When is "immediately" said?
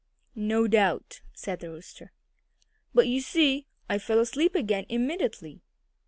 4.89-5.61